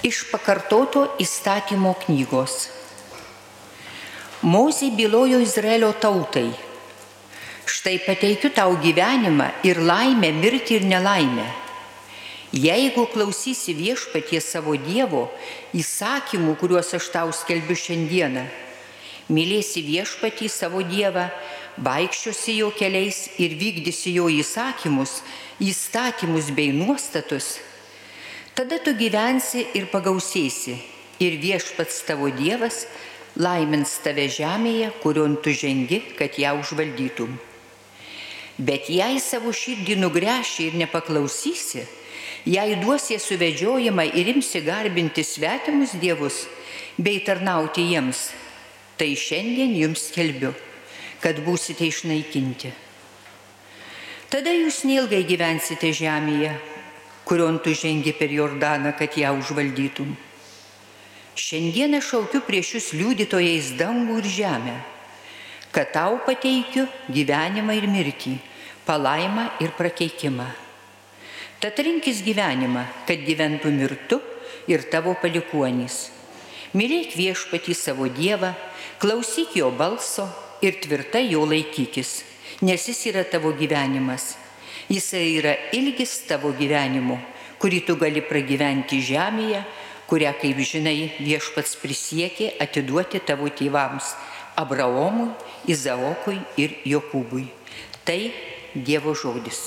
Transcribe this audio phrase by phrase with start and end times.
[0.00, 2.70] Iš pakartoto įstatymo knygos.
[4.40, 6.46] Mozė bylojo Izraelio tautai.
[7.68, 11.44] Štai pateikiu tau gyvenimą ir laimę, mirtį ir nelaimę.
[12.56, 15.26] Jeigu klausysi viešpatie savo Dievo
[15.76, 18.48] įsakymų, kuriuos aš tau skelbiu šiandieną,
[19.28, 21.28] mylėsi viešpatį savo Dievą,
[21.76, 25.20] vaikščiosi jo keliais ir vykdysi jo įsakymus,
[25.60, 27.58] įstatymus bei nuostatus,
[28.60, 30.74] Tada tu gyvensi ir pagausėsi,
[31.16, 32.82] ir viešpats tavo Dievas
[33.40, 37.38] laimins tave žemėje, kurion tu žengi, kad ją užvaldytum.
[38.60, 41.86] Bet jei savo širdį nugręši ir nepaklausysi,
[42.44, 46.42] jei duosi suvedžiojimą ir imsi garbinti svetimus dievus
[47.00, 48.26] bei tarnauti jiems,
[49.00, 50.52] tai šiandien jums skelbiu,
[51.24, 52.74] kad būsite išnaikinti.
[54.28, 56.58] Tada jūs neilgai gyvensite žemėje,
[57.24, 60.16] kurion tu žengi per Jordaną, kad ją užvaldytum.
[61.36, 64.74] Šiandieną šaukiu prieš jūs liudytojais dangų ir žemę,
[65.72, 68.34] kad tau pateikiu gyvenimą ir mirtį,
[68.86, 70.48] palaimą ir prakeikimą.
[71.60, 74.20] Tad rinkis gyvenimą, kad gyventų mirtu
[74.68, 76.08] ir tavo palikuonys.
[76.74, 78.54] Mylėk viešpatį savo Dievą,
[79.02, 80.28] klausyk jo balso
[80.62, 82.20] ir tvirtai jo laikykis,
[82.62, 84.39] nes jis yra tavo gyvenimas
[84.90, 87.14] Jisai yra ilgis tavo gyvenimu,
[87.62, 89.60] kurį tu gali pragyventi žemėje,
[90.10, 94.08] kurią, kaip žinai, viešpats prisiekė atiduoti tavo tėvams-
[94.62, 95.28] Abraomui,
[95.70, 97.46] Izaokui ir Jokūbui.
[98.04, 98.32] Tai
[98.74, 99.60] Dievo žodis.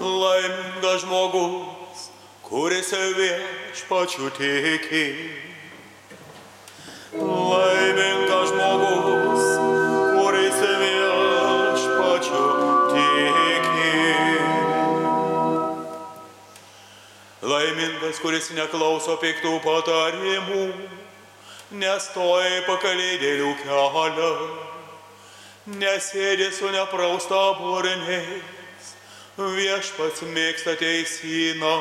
[0.00, 2.10] Laimingas žmogus,
[2.42, 5.06] kuris viešpačiu tiki.
[7.16, 7.75] Laimingas
[17.66, 20.66] Laimingas, kuris neklauso piktų patarimų,
[21.74, 24.28] nestoja pakalėdėlių kelią,
[25.80, 28.92] nesėdi su neprausta burniais,
[29.40, 31.74] viešpats mėgsta teisyną,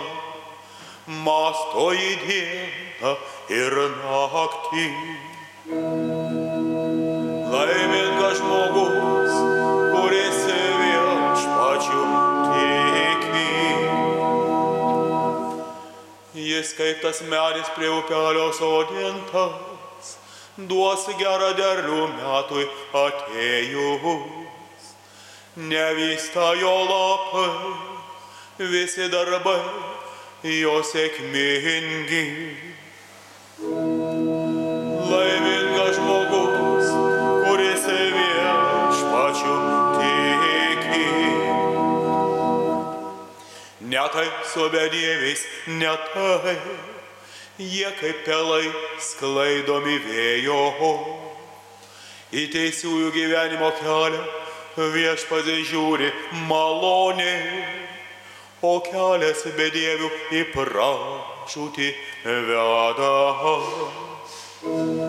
[1.28, 3.14] masto į dieną
[3.62, 4.90] ir naktį.
[5.70, 6.05] Laimingas
[16.66, 20.08] Jis kaip tas medis prie upelio sodintas,
[20.58, 22.64] duos gerą derlių metui
[23.02, 24.88] atėjus.
[25.62, 27.52] Nevysta jo lapai,
[28.74, 29.62] visi darbai
[30.42, 32.26] jo sėkmingi.
[44.16, 46.56] Netai su bedieviais, netai,
[47.60, 48.70] jie kaip pelai
[49.04, 50.60] sklaidomi vėjo.
[52.32, 54.22] Į teisiųjų gyvenimo kelią
[54.96, 56.14] viešpats žiūri
[56.48, 57.66] maloniai,
[58.64, 61.92] o kelias bedievių į pražūtį
[62.24, 63.12] veda.
[64.64, 65.05] Laimingas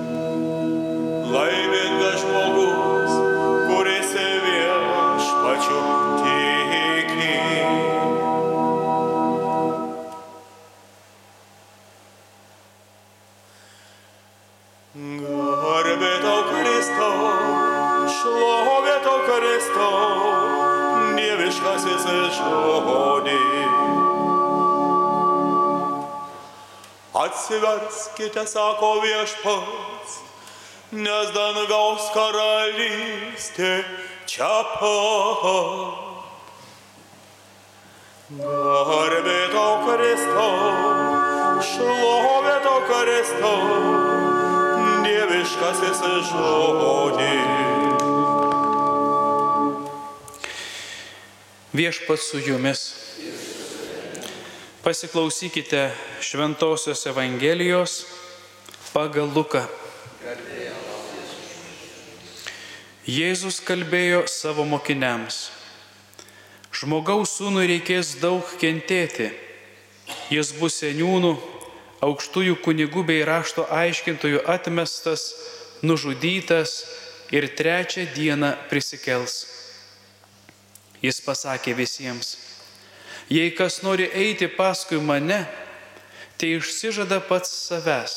[14.97, 17.25] Garbė tau Kristau,
[18.09, 20.31] šlovė tau Kristau,
[21.19, 22.07] dieviškasis
[22.39, 23.43] žodį.
[27.27, 30.17] Atsiverskite, sako viešpats,
[30.97, 33.85] nes dangaus karalystė
[34.25, 36.01] čia pat.
[38.41, 40.51] Garbė tau Kristau,
[41.75, 44.06] šlovė tau Kristau,
[45.67, 47.33] dieviškasis žodį.
[51.75, 52.83] Viešpat su jumis.
[54.85, 55.91] Pasiklausykite
[56.23, 58.07] Šventojios Evangelijos
[58.93, 59.65] pagal Luką.
[63.07, 65.51] Jėzus kalbėjo savo mokiniams.
[66.71, 69.33] Žmogaus sūnui reikės daug kentėti.
[70.31, 71.35] Jis bus seniūnų,
[72.07, 75.31] aukštųjų kunigų bei rašto aiškintojų atmestas,
[75.83, 76.85] nužudytas
[77.31, 79.47] ir trečią dieną prisikels.
[81.03, 82.37] Jis pasakė visiems,
[83.29, 85.45] jei kas nori eiti paskui mane,
[86.41, 88.15] tai išsižada pats savęs,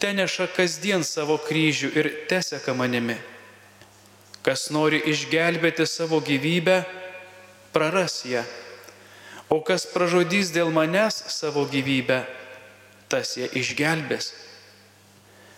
[0.00, 3.16] te neša kasdien savo kryžių ir teseka manimi.
[4.44, 6.82] Kas nori išgelbėti savo gyvybę,
[7.72, 8.44] praras ją,
[9.48, 12.24] o kas pražudys dėl manęs savo gyvybę,
[13.08, 14.32] tas ją išgelbės.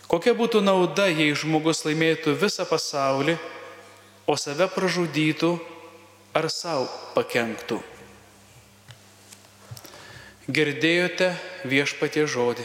[0.06, 3.34] Kokia būtų nauda, jei žmogus laimėtų visą pasaulį,
[4.30, 5.56] o save pražudytų
[6.36, 6.86] ar savo
[7.16, 7.80] pakenktų?
[10.46, 11.32] Girdėjote
[11.66, 12.62] viešpatie žodį.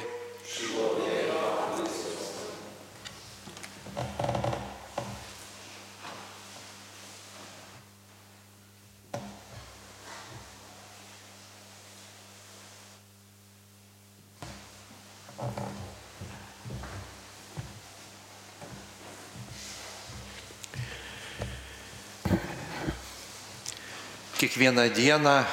[24.41, 25.43] Kiekvieną dieną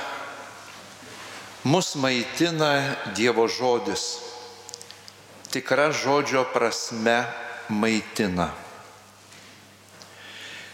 [1.64, 4.16] mus maitina Dievo žodis.
[5.52, 7.28] Tikra žodžio prasme
[7.68, 8.48] maitina.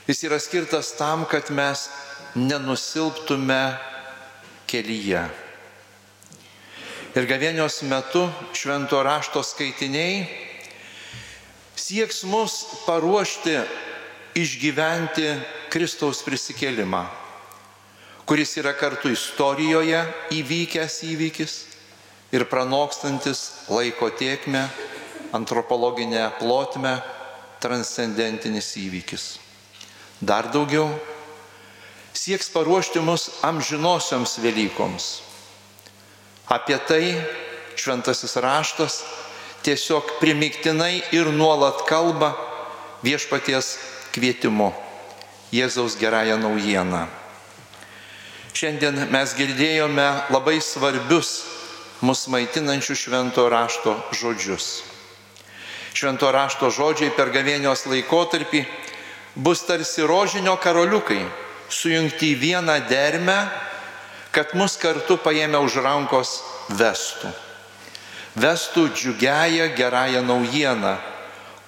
[0.06, 1.90] Jis yra skirtas tam, kad mes
[2.38, 3.74] nenusilptume
[4.70, 5.24] kelyje.
[7.18, 10.22] Ir gavėnios metu švento rašto skaitiniai
[11.74, 13.58] sieks mus paruošti
[14.38, 15.34] išgyventi
[15.74, 17.23] Kristaus prisikėlimą
[18.26, 20.00] kuris yra kartu istorijoje
[20.32, 21.54] įvykęs įvykis
[22.32, 24.64] ir pranokstantis laiko tiekmę,
[25.36, 27.02] antropologinę plotmę,
[27.60, 29.24] transcendentinis įvykis.
[30.24, 30.88] Dar daugiau,
[32.16, 35.20] sieks paruošti mus amžinosioms Velykoms.
[36.48, 37.16] Apie tai
[37.76, 39.02] šventasis raštas
[39.64, 42.32] tiesiog primiktinai ir nuolat kalba
[43.04, 43.76] viešpaties
[44.16, 44.72] kvietimu
[45.54, 47.23] Jėzaus gerąją naujieną.
[48.64, 51.42] Šiandien mes girdėjome labai svarbius
[52.00, 54.68] mus maitinančių švento rašto žodžius.
[55.92, 58.62] Švento rašto žodžiai per gavėnios laikotarpį
[59.36, 61.20] bus tarsi rožinio karoliukai,
[61.68, 63.36] sujungti į vieną dermę,
[64.32, 66.32] kad mus kartu paėmė už rankos
[66.72, 67.34] vestų.
[68.32, 70.96] Vestų džiugiają gerąją naujieną,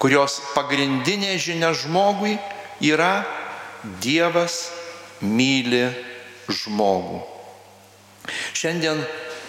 [0.01, 2.39] kurios pagrindinė žinia žmogui
[2.81, 3.21] yra
[4.01, 4.71] Dievas
[5.21, 6.06] myli
[6.49, 7.21] žmogų.
[8.57, 9.01] Šiandien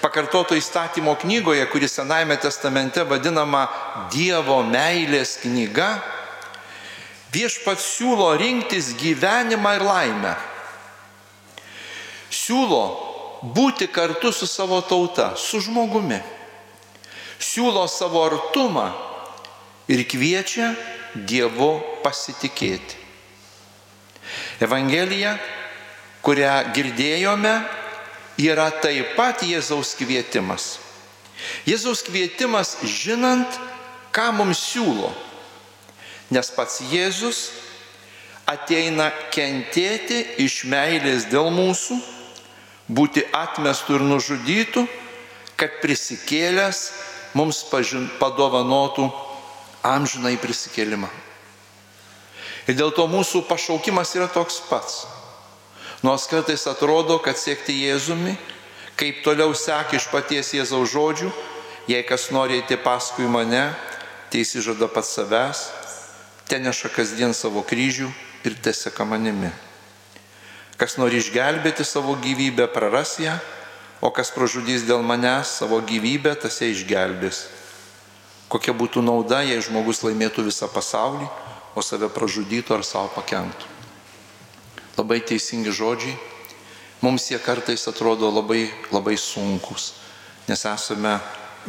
[0.03, 3.67] pakartoto įstatymo knygoje, kuri Senajame testamente vadinama
[4.13, 5.99] Dievo meilės knyga,
[7.35, 10.35] viešpats siūlo rinktis gyvenimą ir laimę.
[12.31, 12.83] Siūlo
[13.55, 16.21] būti kartu su savo tauta, su žmogumi.
[17.39, 18.89] Siūlo savo artumą
[19.91, 20.73] ir kviečia
[21.15, 22.99] Dievu pasitikėti.
[24.61, 25.39] Evangelija
[26.23, 27.55] kurią girdėjome,
[28.39, 30.79] yra taip pat Jėzaus kvietimas.
[31.67, 33.59] Jėzaus kvietimas žinant,
[34.15, 35.11] ką mums siūlo.
[36.35, 37.49] Nes pats Jėzus
[38.49, 41.99] ateina kentėti iš meilės dėl mūsų,
[42.89, 44.87] būti atmestų ir nužudytų,
[45.59, 46.83] kad prisikėlęs
[47.39, 49.09] mums pažin, padovanotų
[49.87, 51.11] amžinai prisikėlimą.
[52.69, 55.07] Ir dėl to mūsų pašaukimas yra toks pats
[56.03, 58.37] Nors kartais atrodo, kad siekti Jėzumi,
[58.99, 61.31] kaip toliau seka iš paties Jėzaus žodžių,
[61.91, 63.65] jei kas nori eiti paskui mane,
[64.31, 65.63] tai įsižada pats savęs,
[66.47, 68.11] te neša kasdien savo kryžių
[68.47, 69.51] ir teseka manimi.
[70.79, 73.35] Kas nori išgelbėti savo gyvybę, praras ją,
[73.99, 77.49] o kas pražudys dėl manęs savo gyvybę, tas ją išgelbės.
[78.49, 81.27] Kokia būtų nauda, jei žmogus laimėtų visą pasaulį,
[81.75, 83.78] o save pražudytų ar savo pakenktų.
[84.99, 86.17] Labai teisingi žodžiai.
[87.01, 89.93] Mums jie kartais atrodo labai, labai sunkus,
[90.51, 91.21] nes esame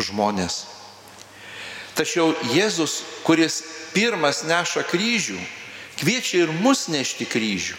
[0.01, 0.63] žmonės.
[1.93, 3.61] Tačiau Jėzus, kuris
[3.93, 5.37] pirmas neša kryžių,
[5.99, 7.77] kviečia ir mus nešti kryžių.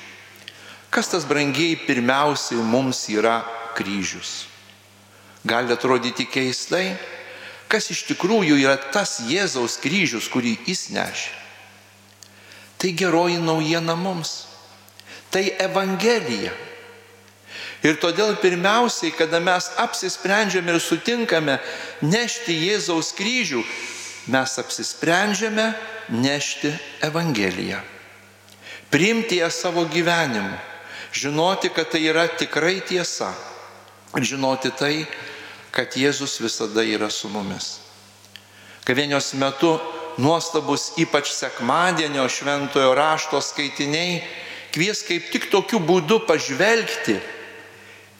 [0.90, 3.40] Kas tas brangiai pirmiausiai mums yra
[3.78, 4.47] kryžius?
[5.47, 6.99] Gali atrodyti keistai,
[7.71, 11.35] kas iš tikrųjų yra tas Jėzaus kryžius, kurį jis nešė.
[12.80, 14.50] Tai geroji naujiena mums.
[15.31, 16.53] Tai Evangelija.
[17.81, 21.57] Ir todėl pirmiausiai, kada mes apsisprendžiame ir sutinkame
[22.05, 23.63] nešti Jėzaus kryžių,
[24.29, 25.71] mes apsisprendžiame
[26.13, 26.75] nešti
[27.07, 27.81] Evangeliją.
[28.91, 30.59] Priimti ją savo gyvenimu.
[31.13, 33.33] Žinoti, kad tai yra tikrai tiesa.
[34.19, 35.07] Ir žinoti tai,
[35.71, 37.79] kad Jėzus visada yra su mumis.
[38.87, 39.77] Gavėnios metu
[40.19, 44.21] nuostabus ypač sekmadienio šventojo rašto skaitiniai
[44.75, 47.19] kvies kaip tik tokiu būdu pažvelgti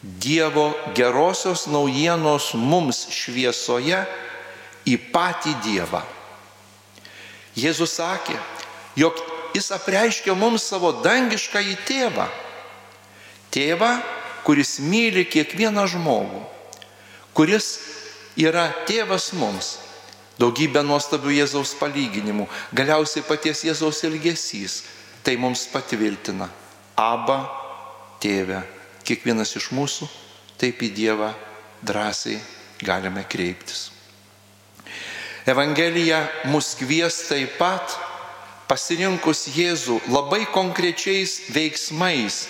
[0.01, 3.99] Dievo gerosios naujienos mums šviesoje
[4.89, 6.01] į patį Dievą.
[7.53, 8.33] Jėzus sakė,
[8.97, 9.19] jog
[9.53, 12.25] jis apreiškia mums savo dangišką į tėvą.
[13.53, 13.91] Tėvą,
[14.47, 16.41] kuris myli kiekvieną žmogų,
[17.37, 17.67] kuris
[18.39, 19.75] yra tėvas mums.
[20.41, 24.79] Daugybė nuostabių Jėzaus palyginimų, galiausiai paties Jėzaus elgesys,
[25.23, 26.49] tai mums patvirtina.
[26.97, 27.39] Aba,
[28.21, 28.61] tėve,
[29.05, 30.07] kiekvienas iš mūsų
[30.61, 31.31] taip į Dievą
[31.81, 32.37] drąsiai
[32.85, 33.89] galime kreiptis.
[35.49, 36.21] Evangelija
[36.53, 37.95] mus kvies taip pat
[38.69, 42.45] pasirinkus Jėzų labai konkrečiais veiksmais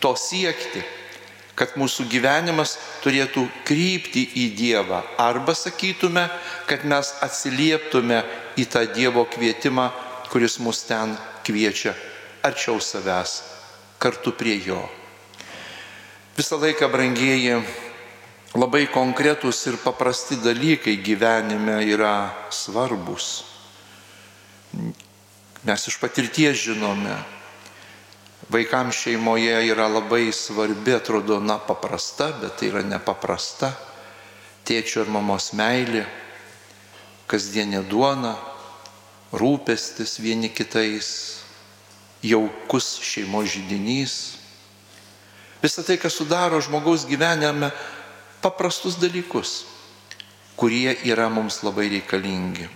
[0.00, 0.80] to siekti,
[1.54, 5.02] kad mūsų gyvenimas turėtų krypti į Dievą.
[5.20, 6.24] Arba sakytume,
[6.66, 8.22] kad mes atsilieptume
[8.56, 9.90] į tą Dievo kvietimą,
[10.32, 11.12] kuris mus ten
[11.44, 11.92] kviečia
[12.42, 13.42] arčiau savęs,
[13.98, 14.88] kartu prie Jo.
[16.36, 17.58] Visą laiką, brangieji,
[18.56, 23.44] labai konkretūs ir paprasti dalykai gyvenime yra svarbus.
[25.66, 27.18] Mes iš patirties žinome,
[28.48, 33.74] vaikams šeimoje yra labai svarbi, atrodo, na, paprasta, bet tai yra nepaprasta.
[34.64, 36.06] Tėčio ir mamos meilė,
[37.30, 38.36] kasdienė duona,
[39.32, 41.39] rūpestis vieni kitais,
[42.22, 44.14] jaukus šeimos žydinys.
[45.62, 47.70] Visą tai, kas sudaro žmogaus gyvenime
[48.40, 49.64] paprastus dalykus,
[50.56, 52.68] kurie yra mums labai reikalingi.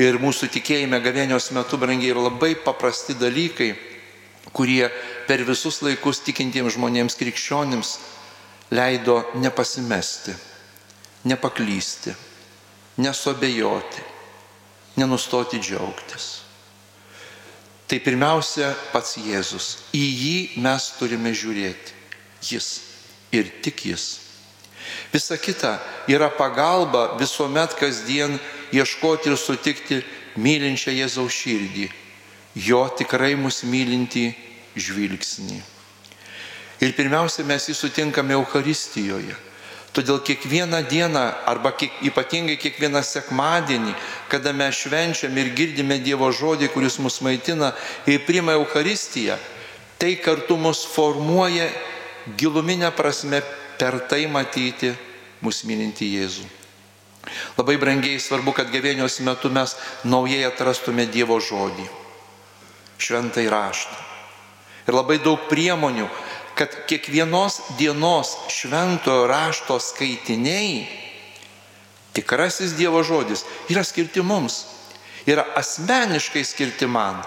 [0.00, 3.74] Ir mūsų tikėjime gavėnios metu, brangiai, yra labai paprasti dalykai,
[4.56, 4.86] kurie
[5.28, 7.96] per visus laikus tikintiems žmonėms krikščionims
[8.70, 10.34] leido nepasimesti,
[11.26, 12.14] nepaklysti,
[13.02, 14.06] nesobejoti,
[14.96, 16.49] nenustoti džiaugtis.
[17.90, 19.72] Tai pirmiausia pats Jėzus.
[19.90, 21.96] Į jį mes turime žiūrėti.
[22.46, 22.68] Jis
[23.34, 24.04] ir tik jis.
[25.10, 28.38] Visa kita yra pagalba visuomet kasdien
[28.70, 29.98] ieškoti ir sutikti
[30.38, 31.88] mylinčią Jėzaus širdį,
[32.54, 34.30] jo tikrai mus mylinti
[34.78, 35.58] žvilgsnį.
[36.80, 39.34] Ir pirmiausia, mes jį sutinkame Euharistijoje.
[39.90, 41.20] Todėl kiekvieną dieną
[41.50, 43.94] arba kiek, ypatingai kiekvieną sekmadienį,
[44.30, 47.72] kada mes švenčiam ir girdime Dievo žodį, kuris mus maitina
[48.06, 49.34] ir priima Euharistiją,
[49.98, 51.66] tai kartu mus formuoja
[52.38, 53.42] giluminę prasme
[53.80, 54.94] per tai matyti
[55.42, 56.46] mūsų mylinti Jėzų.
[57.58, 59.74] Labai brangiai svarbu, kad gavėnios metu mes
[60.06, 61.88] naujai atrastume Dievo žodį,
[63.02, 63.98] šventai raštą.
[64.88, 66.06] Ir labai daug priemonių,
[66.60, 70.84] kad kiekvienos dienos šventojo rašto skaitiniai,
[72.12, 74.66] tikrasis Dievo žodis, yra skirti mums,
[75.24, 77.22] yra asmeniškai skirti man,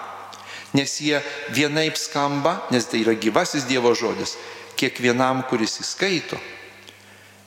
[0.78, 4.36] nes jie vienaip skamba, nes tai yra gyvasis Dievo žodis,
[4.78, 6.38] kiekvienam, kuris įskaito.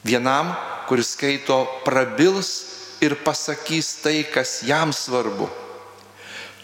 [0.02, 0.50] Vienam,
[0.90, 2.50] kuris skaito, prabils
[2.99, 5.47] ir pasakys tai, kas jam svarbu.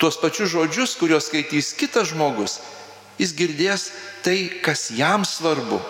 [0.03, 2.59] Tuos pačius žodžius, kuriuos skaitys kitas žmogus,
[3.21, 3.91] jis girdės
[4.25, 5.81] tai, kas jam svarbu.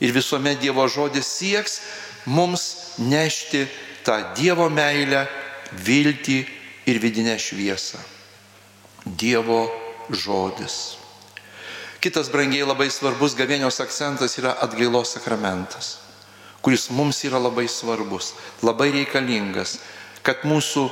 [0.00, 1.80] Ir visuomet Dievo žodis sieks
[2.26, 3.64] mums nešti
[4.04, 5.26] tą Dievo meilę,
[5.72, 6.38] viltį
[6.86, 7.98] ir vidinę šviesą.
[9.06, 9.66] Dievo
[10.10, 10.96] žodis.
[12.00, 15.96] Kitas brangiai labai svarbus gavėnios akcentas yra atgailos sakramentas,
[16.62, 19.78] kuris mums yra labai svarbus, labai reikalingas,
[20.22, 20.84] kad mūsų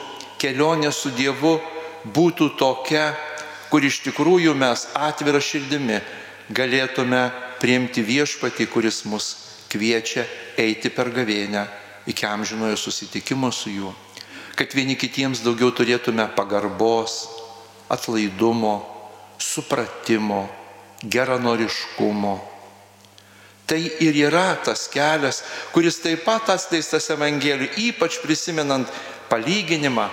[0.43, 1.59] kelionė su Dievu
[2.15, 3.13] būtų tokia,
[3.75, 5.97] kur iš tikrųjų mes atvira širdimi
[6.55, 7.25] galėtume
[7.59, 9.25] priimti viešpatį, kuris mus
[9.73, 10.23] kviečia
[10.63, 11.65] eiti per gavėnę
[12.07, 13.91] iki amžinojo susitikimo su juo,
[14.55, 17.17] kad vieni kitiems daugiau turėtume pagarbos,
[17.91, 18.77] atlaidumo,
[19.43, 20.45] supratimo,
[21.03, 22.35] geranoriškumo.
[23.67, 25.41] Tai ir yra tas kelias,
[25.75, 28.95] kuris taip pat atskleistas Evangelijų, ypač prisimenant
[29.33, 30.07] palyginimą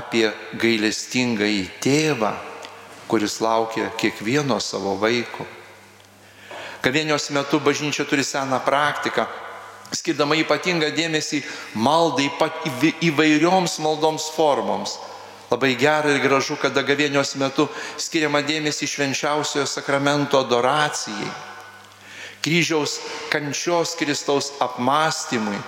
[0.00, 0.30] apie
[0.64, 2.32] gailestingąjį tėvą,
[3.08, 5.46] kuris laukia kiekvieno savo vaiko.
[6.82, 9.26] Kavienios metu bažnyčia turi seną praktiką,
[9.94, 11.42] skirdama ypatingą dėmesį
[11.74, 12.30] maldai
[13.06, 14.98] įvairioms maldoms formoms
[15.52, 17.66] Labai gera ir gražu, kada gavėnios metu
[18.00, 21.28] skiriama dėmesį švenčiausiojo sakramento adoracijai,
[22.40, 22.94] kryžiaus
[23.28, 25.58] kančios Kristaus apmąstymui,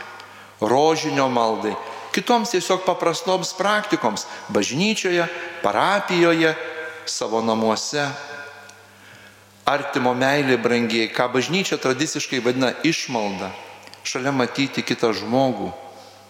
[0.64, 1.74] rožinio maldai,
[2.16, 4.24] kitoms tiesiog paprastoms praktikoms-
[4.56, 5.28] bažnyčioje,
[5.60, 6.56] parapijoje,
[7.06, 8.06] savo namuose.
[9.64, 13.48] Artimo meilė brangiai, ką bažnyčia tradiciškai vadina išmalda,
[14.04, 15.70] šalia matyti kitą žmogų,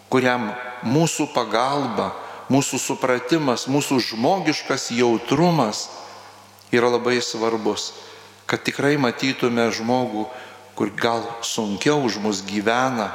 [0.07, 0.53] kuriam
[0.87, 2.13] mūsų pagalba,
[2.53, 5.89] mūsų supratimas, mūsų žmogiškas jautrumas
[6.71, 7.91] yra labai svarbus,
[8.47, 10.29] kad tikrai matytume žmogų,
[10.79, 13.11] kur gal sunkiau už mus gyvena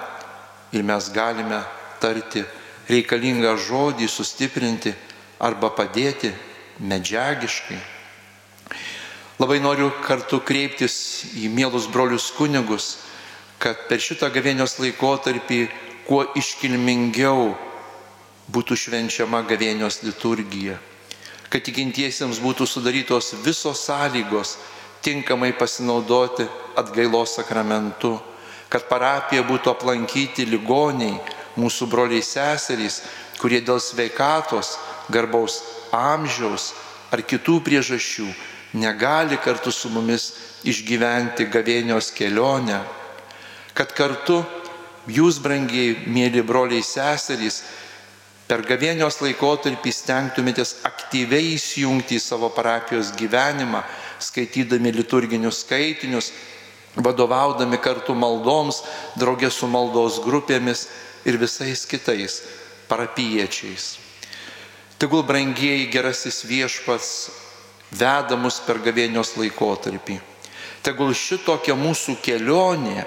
[0.75, 1.63] ir mes galime
[1.99, 2.43] tarti
[2.89, 4.93] reikalingą žodį, sustiprinti
[5.39, 6.33] arba padėti
[6.79, 7.79] medžiagiškai.
[9.39, 12.97] Labai noriu kartu kreiptis į mielus brolius kunigus,
[13.59, 15.59] kad per šitą gavėnios laikotarpį
[16.07, 17.53] kuo iškilmingiau
[18.51, 20.79] būtų švenčiama gavėnios liturgija,
[21.47, 24.57] kad tikintiesiems būtų sudarytos visos sąlygos
[25.05, 26.47] tinkamai pasinaudoti
[26.79, 28.17] atgailos sakramentu,
[28.69, 31.15] kad parapija būtų aplankyti ligoniai,
[31.59, 33.01] mūsų broliai seserys,
[33.39, 34.75] kurie dėl sveikatos,
[35.11, 35.61] garbaus
[35.95, 36.73] amžiaus
[37.11, 38.27] ar kitų priežasčių
[38.73, 40.31] negali kartu su mumis
[40.67, 42.83] išgyventi gavėnios kelionę,
[43.73, 44.43] kad kartu
[45.09, 47.63] jūs, brangiai, mėly broliai seserys,
[48.49, 53.83] per gavėnios laikotarpį stengtumėtės aktyviai įsijungti į savo parapijos gyvenimą,
[54.19, 56.31] skaitydami liturginius skaitinius,
[56.97, 58.83] vadovaudami kartu maldoms,
[59.17, 60.87] draugė su maldos grupėmis
[61.29, 62.41] ir visais kitais
[62.89, 64.08] parapiečiais.
[64.99, 67.29] Tegul brangieji gerasis viešpats
[67.95, 70.17] veda mus per gavėnios laikotarpį.
[70.83, 73.05] Tegul šitokia mūsų kelionė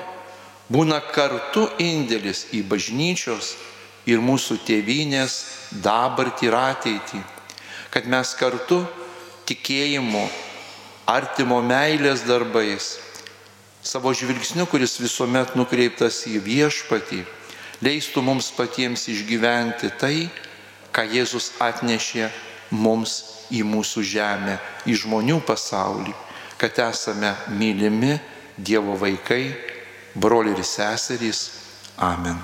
[0.72, 3.52] būna kartu indėlis į bažnyčios
[4.08, 5.34] ir mūsų tėvynės
[5.84, 7.20] dabartį ir ateitį.
[7.92, 8.80] Kad mes kartu
[9.48, 10.22] tikėjimu,
[11.12, 12.94] artimo meilės darbais,
[13.84, 17.20] savo žvilgsniu, kuris visuomet nukreiptas į viešpatį,
[17.84, 20.16] leistų mums patiems išgyventi tai,
[20.92, 22.30] ką Jėzus atnešė
[22.70, 23.18] mums
[23.52, 24.56] į mūsų žemę,
[24.88, 26.14] į žmonių pasaulį,
[26.60, 28.18] kad esame mylimi
[28.56, 29.54] Dievo vaikai,
[30.14, 31.46] broliai ir seserys.
[31.96, 32.36] Amen.